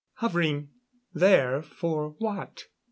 [0.15, 0.71] Hovering
[1.13, 2.65] there, for what?